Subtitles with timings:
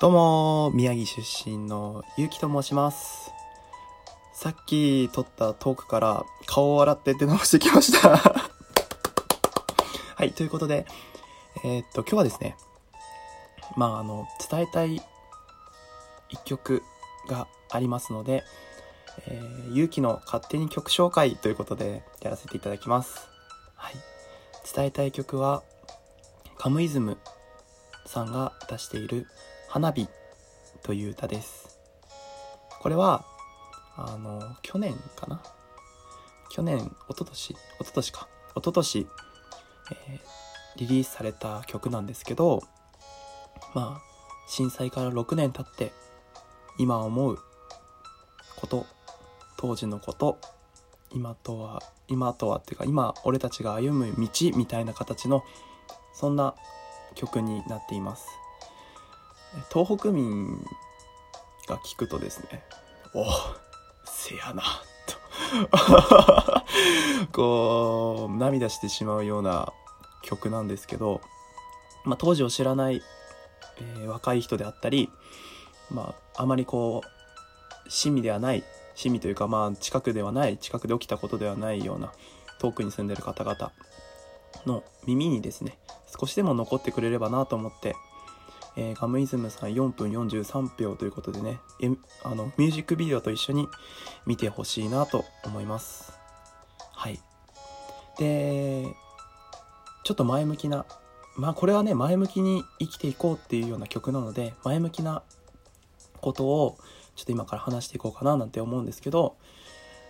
[0.00, 3.30] どうも、宮城出身のゆうきと申します。
[4.34, 8.16] さっき撮ったトークから顔を洗って出直してきました。
[8.18, 8.50] は
[10.24, 10.84] い、ということで、
[11.62, 12.56] えーっと、今日はですね、
[13.76, 15.00] まあ、あの、伝えたい
[16.28, 16.82] 一曲
[17.28, 18.42] がありますので、
[19.28, 23.28] えー、ゆうきの勝手に曲紹介ということでやらせていただきます。
[23.76, 23.94] はい。
[24.74, 25.62] 伝えたい曲は、
[26.58, 27.16] カムイズム
[28.06, 29.28] さんが出している
[29.74, 30.06] 花火
[30.84, 31.80] という歌です。
[32.80, 33.24] これは、
[33.96, 35.42] あの、去年かな？
[36.48, 38.28] 去年、一昨年一昨年か？
[38.50, 39.08] 一昨年、
[39.90, 42.62] えーリリースされた曲なんですけど、
[43.74, 44.02] まあ、
[44.46, 45.92] 震災から6年経って、
[46.78, 47.40] 今思う
[48.54, 48.86] こと、
[49.56, 50.38] 当時のこと、
[51.10, 55.42] 今とは、今とはっていうか、今俺たちが歩む道みたいな形の、
[56.12, 56.54] そんな
[57.16, 58.28] 曲になっています。
[59.72, 60.64] 東北民
[61.68, 62.64] が聞くとですね、
[63.14, 63.24] お
[64.04, 64.62] せやな、
[65.06, 66.62] と、
[67.32, 69.72] こう、涙してしまうような
[70.22, 71.20] 曲なんですけど、
[72.04, 73.02] まあ、当時を知らない、
[73.78, 75.10] えー若い人であったり、
[75.90, 77.08] まあ、あまりこう、
[77.84, 82.12] 趣味ではない、趣味というか、まあ、近くではない、近くで起きたことではないような、
[82.58, 83.72] 遠くに住んでる方々
[84.66, 85.78] の耳にですね、
[86.18, 87.96] 少しでも残ってくれればなと思って、
[88.76, 91.90] えーガムイズムさん4分43秒ということでね、え
[92.22, 93.68] あの、ミュージックビデオと一緒に
[94.26, 96.12] 見てほしいなと思います。
[96.92, 97.20] はい。
[98.18, 98.86] で、
[100.04, 100.86] ちょっと前向きな、
[101.36, 105.22] まあこれはね、前向きに生きていこうっていうような曲なので、前向きな
[106.20, 106.78] ことを
[107.16, 109.36] ちょっと今から話していこうかななんて思うんですけど、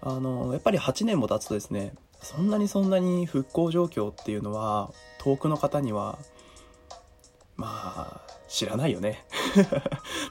[0.00, 6.18] あの、やっぱり8年も経つとですね、そんなにそんなに復興状況っていうのは、遠くの方には、
[7.56, 9.24] まあ、知らないよね。
[9.56, 9.68] だっ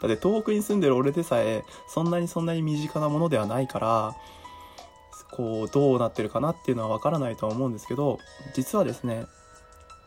[0.01, 4.15] て東北に住んでる俺でさえ、そんなにそんなに身近なものではないから、
[5.31, 8.19] こう、どうなってるかなっていうのはわからないとは思うんですけど、
[8.53, 9.25] 実はですね、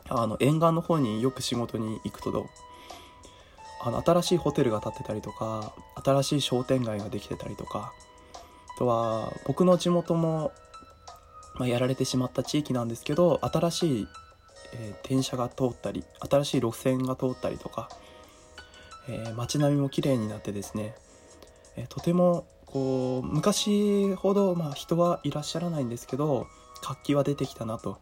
[0.08, 2.46] あの、沿岸の方によく仕事に行くと、
[3.80, 7.92] あの、新しいホテルが建ってたりとか、新しい商店街ができてたりとか、
[8.74, 10.52] あとは、僕の地元も、
[11.56, 14.08] まあ、やられてしまった地域なんですけど、新しい、
[14.74, 17.88] えー電車が通ったり、新しい路線が通ったりとか、
[19.08, 20.94] えー街並みも綺麗になってですね、
[21.76, 26.46] えーとてもこう昔ほど、まあ、人はいらっしゃらないんですけど
[26.82, 27.98] 活気は出てきたなと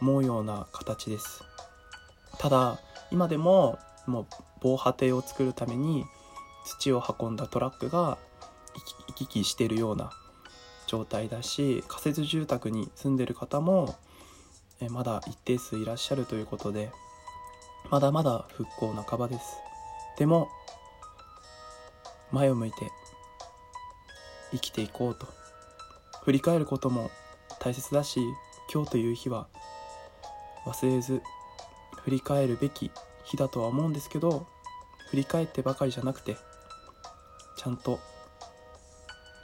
[0.00, 1.44] 思うような形です。
[2.38, 2.80] ただ
[3.12, 4.26] 今でももう
[4.60, 6.04] 防波堤を作るために
[6.64, 8.18] 土を運んだトラックが
[9.08, 10.10] 行き来してるような
[10.86, 13.96] 状態だし仮設住宅に住んでる方も
[14.88, 16.90] まだ一定数いらっしゃるということで
[17.90, 19.56] まだまだ復興半ばです。
[20.18, 20.48] でも
[22.30, 22.90] 前を向いて
[24.52, 25.26] 生きていこうと。
[26.22, 27.10] 振り返ることも
[27.60, 28.20] 大切だし
[28.72, 29.48] 今日という日は
[30.66, 31.22] 忘れず
[32.04, 32.90] 振り返るべき
[33.24, 34.46] 日だとは思うんですけど
[35.10, 36.36] 振り返ってばかりじゃなくて
[37.56, 37.98] ちゃんと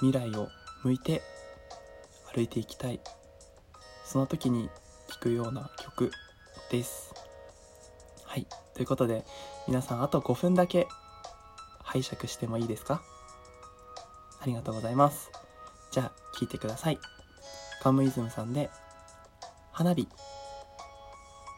[0.01, 0.49] 未来を
[0.85, 1.23] 向いて
[2.35, 3.01] 歩いていきたい。
[4.05, 4.69] その時に
[5.27, 6.13] くような曲
[6.71, 7.13] です。
[8.25, 8.47] はい。
[8.75, 9.25] ということで
[9.67, 10.87] 皆さんあと5分だけ
[11.83, 13.03] 拝借してもいいですか？
[14.41, 15.31] ありがとうございます。
[15.91, 17.01] じゃあ聴いてください。
[17.83, 18.71] カムイズムさんで
[19.73, 20.09] 花火。